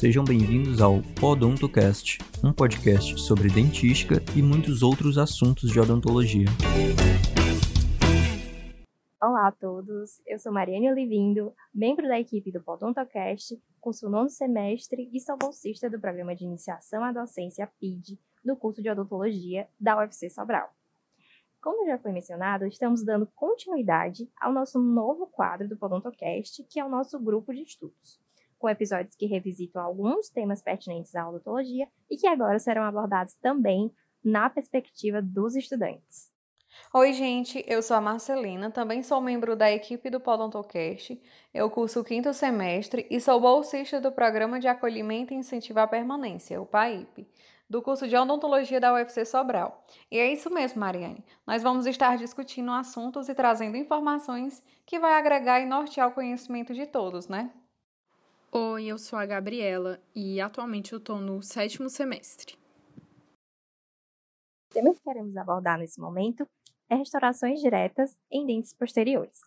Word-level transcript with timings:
Sejam 0.00 0.24
bem-vindos 0.24 0.80
ao 0.80 1.02
Podontocast, 1.20 2.16
um 2.42 2.54
podcast 2.54 3.20
sobre 3.20 3.50
dentística 3.50 4.14
e 4.34 4.40
muitos 4.40 4.82
outros 4.82 5.18
assuntos 5.18 5.70
de 5.70 5.78
odontologia. 5.78 6.46
Olá 9.22 9.48
a 9.48 9.52
todos, 9.52 10.22
eu 10.26 10.38
sou 10.38 10.50
Mariane 10.50 10.90
Olivindo, 10.90 11.52
membro 11.74 12.08
da 12.08 12.18
equipe 12.18 12.50
do 12.50 12.62
Podontocast, 12.62 13.62
curso 13.78 14.08
nono 14.08 14.30
semestre 14.30 15.10
e 15.12 15.20
sou 15.20 15.36
bolsista 15.36 15.90
do 15.90 16.00
Programa 16.00 16.34
de 16.34 16.46
Iniciação 16.46 17.04
à 17.04 17.12
Docência 17.12 17.70
PID 17.78 18.18
do 18.42 18.56
curso 18.56 18.82
de 18.82 18.88
Odontologia 18.88 19.68
da 19.78 19.98
UFC 19.98 20.30
Sobral. 20.30 20.70
Como 21.60 21.84
já 21.84 21.98
foi 21.98 22.12
mencionado, 22.12 22.64
estamos 22.64 23.04
dando 23.04 23.26
continuidade 23.34 24.30
ao 24.40 24.50
nosso 24.50 24.80
novo 24.80 25.26
quadro 25.26 25.68
do 25.68 25.76
Podontocast, 25.76 26.64
que 26.70 26.80
é 26.80 26.84
o 26.86 26.88
nosso 26.88 27.20
grupo 27.20 27.52
de 27.52 27.60
estudos, 27.60 28.18
com 28.60 28.68
episódios 28.68 29.16
que 29.16 29.26
revisitam 29.26 29.82
alguns 29.82 30.28
temas 30.28 30.62
pertinentes 30.62 31.16
à 31.16 31.28
odontologia 31.28 31.88
e 32.08 32.16
que 32.16 32.28
agora 32.28 32.58
serão 32.58 32.84
abordados 32.84 33.34
também 33.36 33.90
na 34.22 34.48
perspectiva 34.50 35.20
dos 35.20 35.56
estudantes. 35.56 36.30
Oi, 36.94 37.12
gente, 37.12 37.64
eu 37.66 37.82
sou 37.82 37.96
a 37.96 38.00
Marcelina, 38.00 38.70
também 38.70 39.02
sou 39.02 39.20
membro 39.20 39.56
da 39.56 39.72
equipe 39.72 40.10
do 40.10 40.20
Podontocast. 40.20 41.20
Eu 41.52 41.68
curso 41.70 42.00
o 42.00 42.04
quinto 42.04 42.32
semestre 42.32 43.06
e 43.10 43.20
sou 43.20 43.40
bolsista 43.40 44.00
do 44.00 44.12
Programa 44.12 44.60
de 44.60 44.68
Acolhimento 44.68 45.32
e 45.32 45.36
Incentivo 45.36 45.80
à 45.80 45.86
Permanência, 45.86 46.60
o 46.60 46.66
PAIP 46.66 47.26
do 47.68 47.80
curso 47.80 48.08
de 48.08 48.16
odontologia 48.16 48.80
da 48.80 48.92
UFC 48.92 49.24
Sobral. 49.24 49.86
E 50.10 50.18
é 50.18 50.32
isso 50.32 50.52
mesmo, 50.52 50.80
Mariane. 50.80 51.24
Nós 51.46 51.62
vamos 51.62 51.86
estar 51.86 52.18
discutindo 52.18 52.72
assuntos 52.72 53.28
e 53.28 53.34
trazendo 53.34 53.76
informações 53.76 54.60
que 54.84 54.98
vai 54.98 55.14
agregar 55.14 55.60
e 55.60 55.66
nortear 55.66 56.08
o 56.08 56.12
conhecimento 56.12 56.74
de 56.74 56.84
todos, 56.84 57.28
né? 57.28 57.52
Oi, 58.52 58.86
eu 58.86 58.98
sou 58.98 59.16
a 59.16 59.24
Gabriela 59.24 60.02
e 60.12 60.40
atualmente 60.40 60.92
eu 60.92 60.98
estou 60.98 61.20
no 61.20 61.40
sétimo 61.40 61.88
semestre. 61.88 62.58
O 64.68 64.74
tema 64.74 64.92
que 64.92 65.00
queremos 65.04 65.36
abordar 65.36 65.78
nesse 65.78 66.00
momento 66.00 66.44
é 66.88 66.96
restaurações 66.96 67.60
diretas 67.60 68.18
em 68.28 68.44
dentes 68.44 68.74
posteriores. 68.74 69.38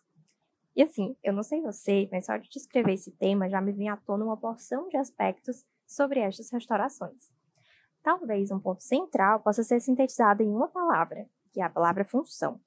E 0.73 0.81
assim, 0.81 1.17
eu 1.21 1.33
não 1.33 1.43
sei 1.43 1.61
você, 1.61 2.07
mas 2.13 2.27
só 2.27 2.37
de 2.37 2.49
descrever 2.49 2.93
esse 2.93 3.11
tema 3.11 3.49
já 3.49 3.59
me 3.59 3.73
vem 3.73 3.89
à 3.89 3.97
tona 3.97 4.23
uma 4.23 4.37
porção 4.37 4.87
de 4.87 4.95
aspectos 4.95 5.65
sobre 5.85 6.21
estas 6.21 6.49
restaurações. 6.49 7.29
Talvez 8.01 8.51
um 8.51 8.59
ponto 8.59 8.83
central 8.83 9.41
possa 9.41 9.63
ser 9.63 9.81
sintetizado 9.81 10.43
em 10.43 10.49
uma 10.49 10.69
palavra, 10.69 11.27
que 11.51 11.59
é 11.59 11.63
a 11.65 11.69
palavra 11.69 12.05
função. 12.05 12.57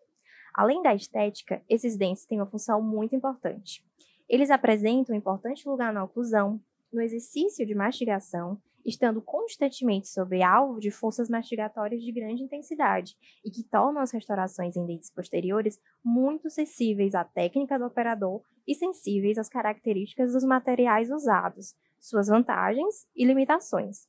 Além 0.53 0.83
da 0.83 0.95
estética, 0.95 1.65
esses 1.67 1.97
dentes 1.97 2.27
têm 2.27 2.39
uma 2.39 2.51
função 2.51 2.83
muito 2.83 3.17
importante. 3.17 3.83
Eles 4.29 4.51
apresentam 4.51 5.15
um 5.15 5.19
importante 5.19 5.69
lugar 5.69 5.93
na 5.93 6.03
oclusão, 6.03 6.61
no 6.93 7.01
exercício 7.01 7.65
de 7.65 7.75
mastigação, 7.75 8.61
estando 8.85 9.21
constantemente 9.21 10.09
sob 10.09 10.41
alvo 10.43 10.79
de 10.79 10.91
forças 10.91 11.29
mastigatórias 11.29 12.03
de 12.03 12.13
grande 12.13 12.43
intensidade 12.43 13.17
e 13.45 13.51
que 13.51 13.65
tornam 13.65 14.01
as 14.01 14.13
restaurações 14.13 14.77
em 14.77 14.87
dentes 14.87 15.11
posteriores 15.11 15.79
muito 16.05 16.49
sensíveis 16.49 17.15
à 17.15 17.25
técnica 17.25 17.79
do 17.79 17.87
operador 17.87 18.43
e 18.67 18.75
sensíveis 18.75 19.39
às 19.39 19.49
características 19.49 20.33
dos 20.33 20.45
materiais 20.45 21.11
usados, 21.11 21.75
suas 22.01 22.29
vantagens 22.29 23.07
e 23.15 23.25
limitações. 23.25 24.09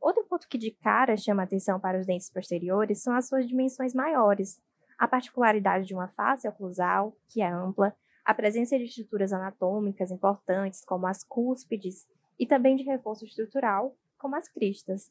Outro 0.00 0.24
ponto 0.24 0.48
que 0.48 0.58
de 0.58 0.70
cara 0.70 1.16
chama 1.16 1.42
atenção 1.42 1.78
para 1.78 1.98
os 1.98 2.06
dentes 2.06 2.30
posteriores 2.30 3.02
são 3.02 3.14
as 3.14 3.28
suas 3.28 3.46
dimensões 3.46 3.94
maiores, 3.94 4.60
a 4.98 5.08
particularidade 5.08 5.86
de 5.86 5.94
uma 5.94 6.08
face 6.08 6.48
oclusal, 6.48 7.16
que 7.28 7.40
é 7.40 7.50
ampla, 7.50 7.94
a 8.30 8.34
presença 8.34 8.78
de 8.78 8.84
estruturas 8.84 9.32
anatômicas 9.32 10.12
importantes, 10.12 10.84
como 10.84 11.04
as 11.08 11.24
cúspides, 11.24 12.06
e 12.38 12.46
também 12.46 12.76
de 12.76 12.84
reforço 12.84 13.24
estrutural, 13.24 13.96
como 14.16 14.36
as 14.36 14.48
cristas, 14.48 15.10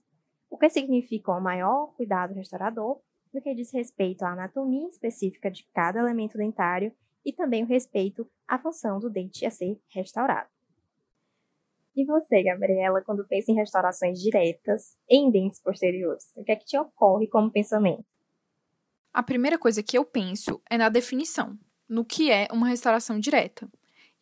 o 0.49 0.57
que 0.57 0.69
significa 0.69 1.35
um 1.35 1.41
maior 1.41 1.93
cuidado 1.97 2.33
restaurador 2.33 3.01
no 3.33 3.41
que 3.41 3.53
diz 3.53 3.73
respeito 3.73 4.23
à 4.23 4.31
anatomia 4.31 4.87
específica 4.87 5.51
de 5.51 5.65
cada 5.73 5.99
elemento 5.99 6.37
dentário 6.37 6.93
e 7.25 7.33
também 7.33 7.61
o 7.61 7.67
respeito 7.67 8.25
à 8.47 8.57
função 8.57 9.01
do 9.01 9.09
dente 9.09 9.45
a 9.45 9.51
ser 9.51 9.77
restaurado. 9.89 10.49
E 11.93 12.05
você, 12.05 12.41
Gabriela, 12.41 13.01
quando 13.01 13.27
pensa 13.27 13.51
em 13.51 13.55
restaurações 13.55 14.17
diretas 14.17 14.97
em 15.09 15.29
dentes 15.29 15.61
posteriores, 15.61 16.31
o 16.37 16.43
que 16.45 16.53
é 16.53 16.55
que 16.55 16.65
te 16.65 16.77
ocorre 16.77 17.27
como 17.27 17.51
pensamento? 17.51 18.05
A 19.11 19.21
primeira 19.21 19.59
coisa 19.59 19.83
que 19.83 19.97
eu 19.97 20.05
penso 20.05 20.61
é 20.69 20.77
na 20.77 20.87
definição, 20.87 21.59
no 21.89 22.05
que 22.05 22.31
é 22.31 22.47
uma 22.51 22.67
restauração 22.67 23.19
direta. 23.19 23.67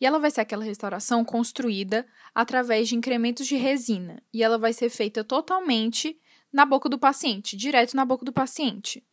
E 0.00 0.06
ela 0.06 0.18
vai 0.18 0.30
ser 0.30 0.40
aquela 0.40 0.64
restauração 0.64 1.24
construída 1.24 2.06
através 2.34 2.88
de 2.88 2.96
incrementos 2.96 3.46
de 3.46 3.56
resina, 3.56 4.22
e 4.32 4.42
ela 4.42 4.56
vai 4.56 4.72
ser 4.72 4.88
feita 4.88 5.22
totalmente 5.22 6.18
na 6.52 6.64
boca 6.64 6.88
do 6.88 6.98
paciente, 6.98 7.56
direto 7.56 7.94
na 7.94 8.04
boca 8.04 8.24
do 8.24 8.32
paciente, 8.32 9.04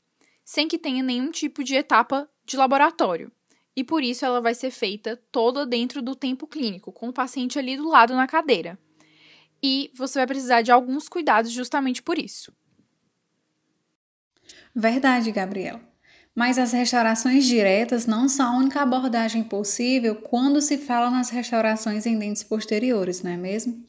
sem 0.43 0.67
que 0.67 0.79
tenha 0.79 1.03
nenhum 1.03 1.31
tipo 1.31 1.63
de 1.63 1.75
etapa 1.75 2.29
de 2.45 2.55
laboratório 2.55 3.31
e 3.75 3.83
por 3.83 4.03
isso 4.03 4.25
ela 4.25 4.39
vai 4.39 4.55
ser 4.55 4.72
feita 4.72 5.22
toda 5.31 5.66
dentro 5.66 6.01
do 6.01 6.16
tempo 6.16 6.47
clínico, 6.47 6.91
com 6.91 7.09
o 7.09 7.13
paciente 7.13 7.59
ali 7.59 7.75
do 7.75 7.87
lado 7.87 8.16
na 8.16 8.25
cadeira. 8.25 8.79
E 9.61 9.91
você 9.93 10.19
vai 10.19 10.27
precisar 10.27 10.61
de 10.61 10.72
alguns 10.72 11.09
cuidados 11.09 11.51
justamente 11.51 12.01
por 12.01 12.17
isso. 12.17 12.53
Verdade, 14.73 15.31
Gabriela. 15.31 15.81
Mas 16.35 16.59
as 16.59 16.73
restaurações 16.73 17.46
diretas 17.46 18.06
não 18.06 18.28
são 18.28 18.46
a 18.46 18.57
única 18.57 18.81
abordagem 18.81 19.41
possível 19.41 20.16
quando 20.16 20.62
se 20.62 20.78
fala 20.78 21.09
nas 21.09 21.29
restaurações 21.29 22.06
em 22.06 22.19
dentes 22.19 22.44
posteriores, 22.44 23.23
não 23.23 23.31
é 23.31 23.38
mesmo? 23.38 23.81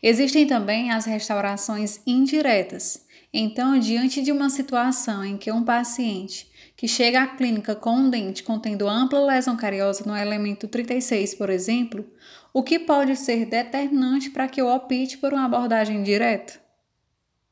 Existem 0.00 0.46
também 0.46 0.92
as 0.92 1.04
restaurações 1.06 2.00
indiretas. 2.06 3.04
Então, 3.32 3.78
diante 3.78 4.22
de 4.22 4.30
uma 4.30 4.48
situação 4.48 5.24
em 5.24 5.36
que 5.36 5.50
um 5.50 5.64
paciente 5.64 6.48
que 6.76 6.86
chega 6.86 7.22
à 7.22 7.26
clínica 7.26 7.74
com 7.74 7.90
um 7.90 8.08
dente 8.08 8.44
contendo 8.44 8.88
ampla 8.88 9.18
lesão 9.26 9.56
cariosa 9.56 10.04
no 10.06 10.16
elemento 10.16 10.68
36, 10.68 11.34
por 11.34 11.50
exemplo, 11.50 12.06
o 12.54 12.62
que 12.62 12.78
pode 12.78 13.16
ser 13.16 13.44
determinante 13.44 14.30
para 14.30 14.48
que 14.48 14.60
eu 14.60 14.68
opte 14.68 15.18
por 15.18 15.34
uma 15.34 15.44
abordagem 15.44 16.04
direta? 16.04 16.67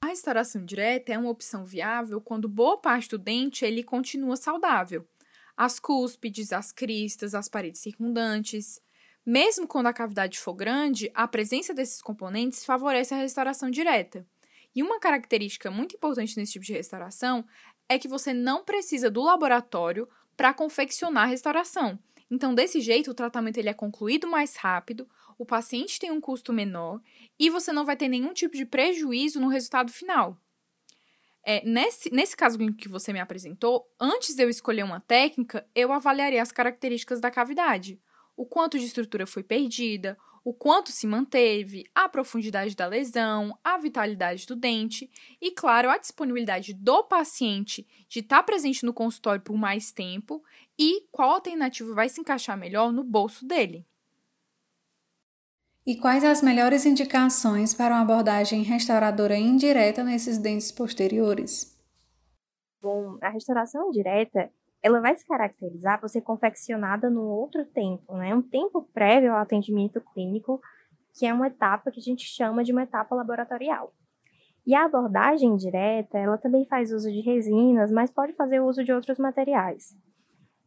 A 0.06 0.10
restauração 0.10 0.64
direta 0.64 1.12
é 1.12 1.18
uma 1.18 1.30
opção 1.30 1.64
viável 1.64 2.20
quando 2.20 2.48
boa 2.48 2.78
parte 2.78 3.08
do 3.08 3.18
dente 3.18 3.64
ele 3.64 3.82
continua 3.82 4.36
saudável. 4.36 5.04
As 5.56 5.80
cúspides, 5.80 6.52
as 6.52 6.70
cristas, 6.70 7.34
as 7.34 7.48
paredes 7.48 7.80
circundantes. 7.80 8.80
Mesmo 9.26 9.66
quando 9.66 9.88
a 9.88 9.92
cavidade 9.92 10.38
for 10.38 10.54
grande, 10.54 11.10
a 11.12 11.26
presença 11.26 11.74
desses 11.74 12.00
componentes 12.00 12.64
favorece 12.64 13.14
a 13.14 13.16
restauração 13.16 13.68
direta. 13.68 14.24
E 14.72 14.80
uma 14.80 15.00
característica 15.00 15.72
muito 15.72 15.96
importante 15.96 16.36
nesse 16.36 16.52
tipo 16.52 16.64
de 16.64 16.74
restauração 16.74 17.44
é 17.88 17.98
que 17.98 18.06
você 18.06 18.32
não 18.32 18.62
precisa 18.64 19.10
do 19.10 19.24
laboratório 19.24 20.08
para 20.36 20.54
confeccionar 20.54 21.24
a 21.24 21.30
restauração. 21.30 21.98
Então, 22.30 22.54
desse 22.54 22.80
jeito, 22.80 23.10
o 23.10 23.14
tratamento 23.14 23.58
ele 23.58 23.68
é 23.68 23.74
concluído 23.74 24.26
mais 24.26 24.56
rápido, 24.56 25.08
o 25.38 25.46
paciente 25.46 25.98
tem 25.98 26.10
um 26.10 26.20
custo 26.20 26.52
menor 26.52 27.00
e 27.38 27.50
você 27.50 27.72
não 27.72 27.84
vai 27.84 27.96
ter 27.96 28.08
nenhum 28.08 28.32
tipo 28.32 28.56
de 28.56 28.64
prejuízo 28.64 29.40
no 29.40 29.48
resultado 29.48 29.92
final. 29.92 30.36
É, 31.44 31.64
nesse, 31.64 32.12
nesse 32.12 32.36
caso 32.36 32.58
que 32.74 32.88
você 32.88 33.12
me 33.12 33.20
apresentou, 33.20 33.86
antes 34.00 34.34
de 34.34 34.42
eu 34.42 34.50
escolher 34.50 34.82
uma 34.82 35.00
técnica, 35.00 35.64
eu 35.74 35.92
avaliaria 35.92 36.42
as 36.42 36.50
características 36.50 37.20
da 37.20 37.30
cavidade. 37.30 38.00
O 38.36 38.44
quanto 38.44 38.78
de 38.78 38.84
estrutura 38.84 39.26
foi 39.26 39.44
perdida, 39.44 40.18
o 40.46 40.52
quanto 40.54 40.92
se 40.92 41.06
manteve, 41.06 41.84
a 41.94 42.08
profundidade 42.08 42.76
da 42.76 42.86
lesão, 42.86 43.56
a 43.64 43.78
vitalidade 43.78 44.46
do 44.46 44.54
dente 44.54 45.10
e, 45.40 45.50
claro, 45.50 45.90
a 45.90 45.98
disponibilidade 45.98 46.72
do 46.72 47.02
paciente 47.04 47.86
de 48.08 48.20
estar 48.20 48.42
presente 48.44 48.84
no 48.84 48.92
consultório 48.92 49.42
por 49.42 49.56
mais 49.56 49.90
tempo 49.90 50.42
e 50.78 51.06
qual 51.10 51.30
alternativa 51.30 51.94
vai 51.94 52.08
se 52.08 52.20
encaixar 52.20 52.56
melhor 52.56 52.92
no 52.92 53.02
bolso 53.02 53.46
dele. 53.46 53.86
E 55.86 55.96
quais 55.96 56.24
as 56.24 56.42
melhores 56.42 56.84
indicações 56.84 57.72
para 57.72 57.94
uma 57.94 58.02
abordagem 58.02 58.62
restauradora 58.62 59.36
indireta 59.36 60.02
nesses 60.02 60.36
dentes 60.36 60.72
posteriores? 60.72 61.78
Bom, 62.82 63.16
a 63.22 63.28
restauração 63.28 63.88
indireta 63.88 64.50
ela 64.82 65.00
vai 65.00 65.16
se 65.16 65.26
caracterizar 65.26 66.00
por 66.00 66.08
ser 66.08 66.20
confeccionada 66.20 67.08
no 67.10 67.22
outro 67.22 67.64
tempo, 67.64 68.16
né? 68.16 68.34
Um 68.34 68.42
tempo 68.42 68.82
prévio 68.92 69.32
ao 69.32 69.38
atendimento 69.38 70.00
clínico, 70.12 70.60
que 71.12 71.26
é 71.26 71.32
uma 71.32 71.48
etapa 71.48 71.90
que 71.90 71.98
a 71.98 72.02
gente 72.02 72.24
chama 72.24 72.62
de 72.62 72.72
uma 72.72 72.82
etapa 72.82 73.14
laboratorial. 73.14 73.92
E 74.66 74.74
a 74.74 74.84
abordagem 74.84 75.56
direta, 75.56 76.18
ela 76.18 76.36
também 76.36 76.66
faz 76.66 76.92
uso 76.92 77.10
de 77.10 77.20
resinas, 77.20 77.90
mas 77.90 78.10
pode 78.10 78.32
fazer 78.34 78.60
uso 78.60 78.84
de 78.84 78.92
outros 78.92 79.18
materiais. 79.18 79.96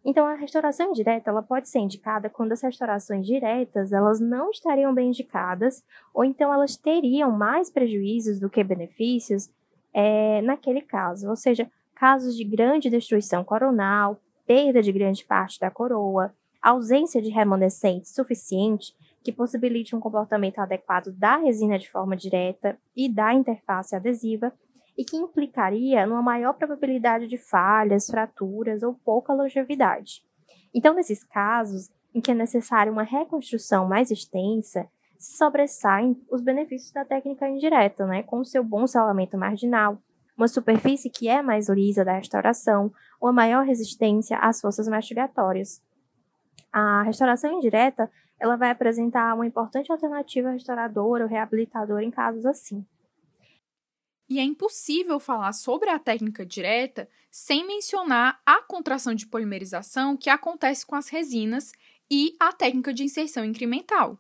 Então, 0.04 0.25
a 0.25 0.34
restauração 0.34 0.92
direta 0.94 1.30
ela 1.30 1.42
pode 1.42 1.68
ser 1.68 1.80
indicada 1.80 2.30
quando 2.30 2.54
as 2.54 2.62
restaurações 2.62 3.25
diretas 3.25 3.92
elas 3.92 4.19
não 4.19 4.50
estariam 4.50 4.94
bem 4.94 5.10
indicadas, 5.10 5.84
ou 6.13 6.24
então 6.24 6.54
elas 6.54 6.78
teriam 6.78 7.31
mais 7.31 7.69
prejuízos 7.69 8.40
do 8.40 8.50
que 8.50 8.63
benefícios 8.63 9.50
é, 9.94 10.42
naquele 10.42 10.81
caso. 10.81 11.30
Ou 11.30 11.36
seja, 11.36 11.69
casos 11.94 12.36
de 12.36 12.46
grande 12.46 12.90
destruição 12.90 13.44
coronal, 13.44 14.18
perda 14.48 14.81
de 14.81 14.92
grande 14.92 15.25
parte 15.25 15.60
da 15.60 15.69
coroa, 15.69 16.34
ausência 16.62 17.22
de 17.22 17.30
remanescente 17.30 18.10
suficiente, 18.10 18.95
que 19.22 19.31
possibilite 19.31 19.95
um 19.95 20.00
comportamento 20.00 20.60
adequado 20.60 21.12
da 21.12 21.38
resina 21.38 21.78
de 21.78 21.90
forma 21.90 22.16
direta 22.16 22.78
e 22.95 23.10
da 23.10 23.34
interface 23.34 23.95
adesiva, 23.95 24.54
e 25.00 25.06
que 25.06 25.16
implicaria 25.16 26.06
numa 26.06 26.22
maior 26.22 26.51
probabilidade 26.51 27.25
de 27.25 27.38
falhas, 27.38 28.07
fraturas 28.07 28.84
ou 28.84 28.94
pouca 28.94 29.34
longevidade. 29.34 30.22
Então, 30.75 30.94
nesses 30.94 31.24
casos 31.24 31.90
em 32.13 32.19
que 32.19 32.31
é 32.31 32.34
necessária 32.34 32.92
uma 32.92 33.04
reconstrução 33.04 33.88
mais 33.88 34.12
extensa, 34.12 34.90
se 35.18 35.38
sobressaem 35.38 36.22
os 36.30 36.42
benefícios 36.42 36.92
da 36.92 37.06
técnica 37.06 37.48
indireta, 37.48 38.06
né, 38.06 38.24
com 38.24 38.44
seu 38.44 38.62
bom 38.62 38.86
selamento 38.86 39.38
marginal, 39.38 39.98
uma 40.38 40.50
superfície 40.50 41.10
que 41.10 41.30
é 41.30 41.42
mais 41.42 41.69
lisa 41.69 42.04
da 42.04 42.18
restauração, 42.18 42.92
uma 43.22 43.31
maior 43.31 43.63
resistência 43.63 44.38
às 44.40 44.60
forças 44.60 44.90
mastigatórias. 44.90 45.81
A 46.74 47.04
restauração 47.04 47.54
indireta 47.54 48.12
ela 48.38 48.57
vai 48.57 48.69
apresentar 48.69 49.34
uma 49.34 49.48
importante 49.48 49.90
alternativa 49.94 50.52
restauradora 50.52 51.24
ou 51.24 51.30
reabilitadora 51.30 52.04
em 52.04 52.12
casos 52.12 52.45
assim. 52.45 52.86
E 54.30 54.40
é 54.40 54.44
impossível 54.44 55.20
falar 55.20 55.54
sobre 55.54 55.90
a 55.90 55.98
técnica 55.98 56.46
direta 56.46 57.10
sem 57.31 57.66
mencionar 57.66 58.40
a 58.46 58.62
contração 58.62 59.16
de 59.16 59.26
polimerização 59.26 60.16
que 60.16 60.30
acontece 60.30 60.86
com 60.86 60.96
as 60.96 61.10
resinas 61.10 61.72
e 62.10 62.36
a 62.40 62.54
técnica 62.54 62.94
de 62.94 63.04
inserção 63.04 63.44
incremental. 63.44 64.20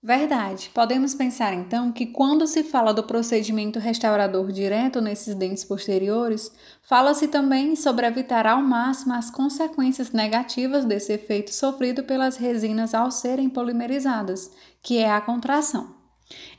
Verdade. 0.00 0.70
Podemos 0.72 1.12
pensar 1.12 1.52
então 1.52 1.90
que 1.90 2.06
quando 2.06 2.46
se 2.46 2.62
fala 2.62 2.94
do 2.94 3.02
procedimento 3.02 3.80
restaurador 3.80 4.52
direto 4.52 5.00
nesses 5.00 5.34
dentes 5.34 5.64
posteriores, 5.64 6.52
fala-se 6.82 7.26
também 7.26 7.74
sobre 7.74 8.06
evitar 8.06 8.46
ao 8.46 8.62
máximo 8.62 9.14
as 9.14 9.28
consequências 9.28 10.12
negativas 10.12 10.84
desse 10.84 11.12
efeito 11.12 11.52
sofrido 11.52 12.04
pelas 12.04 12.36
resinas 12.36 12.94
ao 12.94 13.10
serem 13.10 13.50
polimerizadas, 13.50 14.52
que 14.80 14.98
é 14.98 15.10
a 15.10 15.20
contração. 15.20 15.96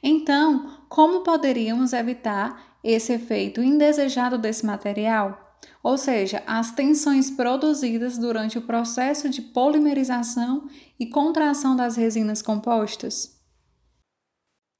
Então, 0.03 0.78
como 0.89 1.23
poderíamos 1.23 1.93
evitar 1.93 2.77
esse 2.83 3.13
efeito 3.13 3.61
indesejado 3.61 4.37
desse 4.37 4.65
material? 4.65 5.55
Ou 5.83 5.97
seja, 5.97 6.43
as 6.47 6.71
tensões 6.71 7.29
produzidas 7.29 8.17
durante 8.17 8.57
o 8.57 8.65
processo 8.65 9.29
de 9.29 9.41
polimerização 9.41 10.67
e 10.99 11.07
contração 11.07 11.75
das 11.75 11.95
resinas 11.95 12.41
compostas? 12.41 13.39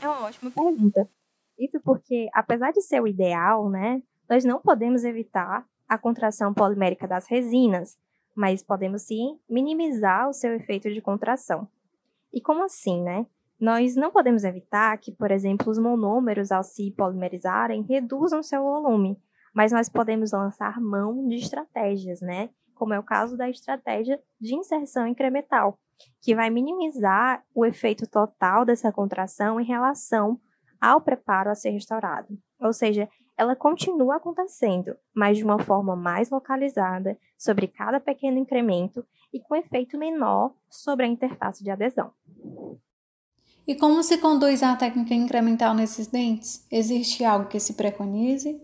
É 0.02 0.08
uma 0.08 0.24
ótima 0.24 0.50
pergunta. 0.50 1.10
Isso 1.58 1.80
porque, 1.82 2.28
apesar 2.34 2.72
de 2.72 2.82
ser 2.82 3.02
o 3.02 3.08
ideal, 3.08 3.70
né, 3.70 4.02
nós 4.30 4.44
não 4.44 4.60
podemos 4.60 5.04
evitar 5.04 5.66
a 5.88 5.98
contração 5.98 6.54
polimérica 6.54 7.08
das 7.08 7.28
resinas, 7.28 7.98
mas 8.36 8.64
podemos 8.64 9.02
sim 9.04 9.38
minimizar 9.50 10.30
o 10.30 10.34
seu 10.34 10.54
efeito 10.54 10.90
de 10.90 11.02
contração. 11.02 11.68
E 12.32 12.40
como 12.40 12.64
assim, 12.64 13.02
né? 13.02 13.26
Nós 13.60 13.96
não 13.96 14.10
podemos 14.10 14.46
evitar 14.46 14.98
que, 14.98 15.12
por 15.12 15.32
exemplo, 15.32 15.70
os 15.70 15.78
monômeros, 15.78 16.52
ao 16.52 16.64
se 16.64 16.92
polimerizarem, 16.92 17.82
reduzam 17.82 18.42
seu 18.42 18.64
volume, 18.64 19.22
mas 19.54 19.74
nós 19.74 19.90
podemos 19.90 20.32
lançar 20.32 20.80
mão 20.80 21.28
de 21.28 21.36
estratégias, 21.36 22.22
né? 22.22 22.50
Como 22.74 22.94
é 22.94 23.00
o 23.00 23.04
caso 23.04 23.36
da 23.36 23.50
estratégia 23.50 24.18
de 24.40 24.56
inserção 24.56 25.06
incremental, 25.06 25.78
que 26.22 26.34
vai 26.34 26.50
minimizar 26.50 27.44
o 27.54 27.66
efeito 27.66 28.08
total 28.10 28.64
dessa 28.64 28.94
contração 28.94 29.60
em 29.60 29.66
relação 29.66 30.40
ao 30.80 31.02
preparo 31.02 31.50
a 31.50 31.56
ser 31.56 31.72
restaurado. 31.72 32.38
Ou 32.62 32.72
seja, 32.72 33.10
ela 33.38 33.56
continua 33.56 34.16
acontecendo, 34.16 34.96
mas 35.14 35.38
de 35.38 35.44
uma 35.44 35.60
forma 35.60 35.98
mais 35.98 36.30
localizada 36.30 37.18
sobre 37.38 37.68
cada 37.68 38.00
pequeno 38.00 38.38
incremento 38.38 39.06
e 39.34 39.42
com 39.42 39.56
efeito 39.56 39.98
menor 39.98 40.54
sobre 40.70 41.06
a 41.06 41.10
interface 41.10 41.62
de 41.62 41.72
adesão. 41.72 42.14
E 43.68 43.76
como 43.76 44.02
se 44.02 44.18
conduz 44.18 44.64
a 44.64 44.76
técnica 44.76 45.14
incremental 45.14 45.76
nesses 45.76 46.08
dentes? 46.08 46.66
Existe 46.72 47.24
algo 47.24 47.48
que 47.48 47.60
se 47.60 47.74
preconize? 47.74 48.60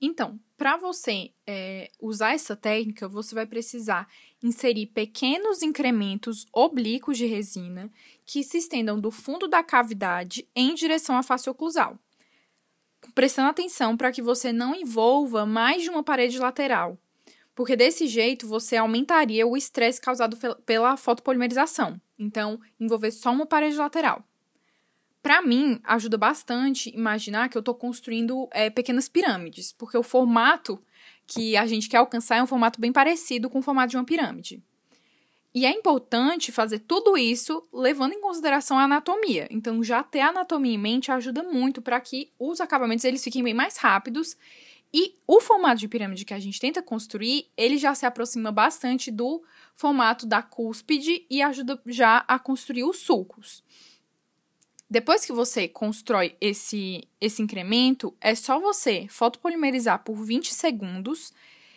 Então, 0.00 0.38
para 0.56 0.76
você 0.76 1.30
é, 1.46 1.88
usar 2.00 2.34
essa 2.34 2.56
técnica, 2.56 3.08
você 3.08 3.34
vai 3.34 3.46
precisar 3.46 4.08
inserir 4.42 4.86
pequenos 4.86 5.62
incrementos 5.62 6.46
oblíquos 6.52 7.16
de 7.16 7.26
resina 7.26 7.90
que 8.26 8.42
se 8.42 8.58
estendam 8.58 9.00
do 9.00 9.10
fundo 9.10 9.46
da 9.46 9.62
cavidade 9.62 10.48
em 10.54 10.74
direção 10.74 11.16
à 11.16 11.22
face 11.22 11.48
oclusal, 11.48 11.96
prestando 13.14 13.48
atenção 13.48 13.96
para 13.96 14.12
que 14.12 14.20
você 14.22 14.52
não 14.52 14.74
envolva 14.74 15.46
mais 15.46 15.82
de 15.82 15.90
uma 15.90 16.02
parede 16.02 16.38
lateral, 16.38 16.98
porque 17.58 17.74
desse 17.74 18.06
jeito 18.06 18.46
você 18.46 18.76
aumentaria 18.76 19.44
o 19.44 19.56
estresse 19.56 20.00
causado 20.00 20.36
pela 20.64 20.96
fotopolimerização. 20.96 22.00
Então, 22.16 22.60
envolver 22.78 23.10
só 23.10 23.32
uma 23.32 23.46
parede 23.46 23.76
lateral. 23.76 24.22
Para 25.20 25.42
mim, 25.42 25.80
ajuda 25.82 26.16
bastante 26.16 26.88
imaginar 26.94 27.48
que 27.48 27.58
eu 27.58 27.60
estou 27.60 27.74
construindo 27.74 28.48
é, 28.52 28.70
pequenas 28.70 29.08
pirâmides, 29.08 29.72
porque 29.72 29.98
o 29.98 30.04
formato 30.04 30.80
que 31.26 31.56
a 31.56 31.66
gente 31.66 31.88
quer 31.88 31.96
alcançar 31.96 32.36
é 32.36 32.42
um 32.44 32.46
formato 32.46 32.80
bem 32.80 32.92
parecido 32.92 33.50
com 33.50 33.58
o 33.58 33.62
formato 33.62 33.90
de 33.90 33.96
uma 33.96 34.04
pirâmide. 34.04 34.62
E 35.52 35.66
é 35.66 35.72
importante 35.72 36.52
fazer 36.52 36.78
tudo 36.78 37.18
isso 37.18 37.66
levando 37.72 38.12
em 38.12 38.20
consideração 38.20 38.78
a 38.78 38.84
anatomia. 38.84 39.48
Então, 39.50 39.82
já 39.82 40.04
ter 40.04 40.20
a 40.20 40.28
anatomia 40.28 40.74
em 40.74 40.78
mente 40.78 41.10
ajuda 41.10 41.42
muito 41.42 41.82
para 41.82 42.00
que 42.00 42.30
os 42.38 42.60
acabamentos 42.60 43.04
eles 43.04 43.24
fiquem 43.24 43.42
bem 43.42 43.52
mais 43.52 43.78
rápidos. 43.78 44.36
E 44.92 45.18
o 45.26 45.40
formato 45.40 45.80
de 45.80 45.88
pirâmide 45.88 46.24
que 46.24 46.32
a 46.32 46.38
gente 46.38 46.58
tenta 46.58 46.82
construir, 46.82 47.50
ele 47.56 47.76
já 47.76 47.94
se 47.94 48.06
aproxima 48.06 48.50
bastante 48.50 49.10
do 49.10 49.42
formato 49.74 50.26
da 50.26 50.42
cúspide 50.42 51.26
e 51.28 51.42
ajuda 51.42 51.80
já 51.86 52.24
a 52.26 52.38
construir 52.38 52.84
os 52.84 53.00
sulcos. 53.00 53.62
Depois 54.90 55.26
que 55.26 55.32
você 55.32 55.68
constrói 55.68 56.34
esse, 56.40 57.06
esse 57.20 57.42
incremento, 57.42 58.16
é 58.20 58.34
só 58.34 58.58
você 58.58 59.06
fotopolimerizar 59.10 60.02
por 60.02 60.16
20 60.16 60.54
segundos. 60.54 61.34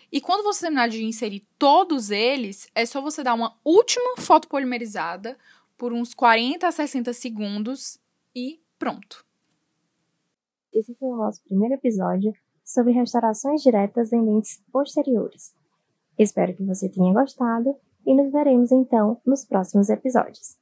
E 0.10 0.22
quando 0.22 0.44
você 0.44 0.62
terminar 0.62 0.88
de 0.88 1.04
inserir 1.04 1.42
todos 1.60 2.10
eles, 2.10 2.70
é 2.74 2.86
só 2.86 3.02
você 3.02 3.22
dar 3.22 3.34
uma 3.34 3.58
última 3.66 4.16
fotopolimerizada 4.18 5.38
por 5.78 5.92
uns 5.92 6.14
40 6.14 6.66
a 6.66 6.72
60 6.72 7.12
segundos 7.12 8.00
e 8.34 8.62
pronto. 8.80 9.26
Esse 10.72 10.96
foi 10.96 11.10
o 11.10 11.18
nosso 11.18 11.42
primeiro 11.44 11.74
episódio 11.74 12.34
sobre 12.74 12.94
restaurações 12.94 13.62
diretas 13.62 14.12
em 14.14 14.24
dentes 14.24 14.64
posteriores. 14.72 15.54
Espero 16.18 16.56
que 16.56 16.64
você 16.64 16.90
tenha 16.90 17.14
gostado 17.14 17.76
e 18.06 18.14
nos 18.14 18.32
veremos 18.32 18.72
então 18.72 19.20
nos 19.26 19.46
próximos 19.46 19.90
episódios. 19.90 20.58